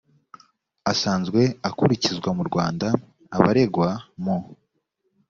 asanzwe 0.91 1.41
akurikizwa 1.69 2.29
mu 2.37 2.43
rwanda 2.49 2.87
abaregwa 3.35 3.87
mu 4.23 4.37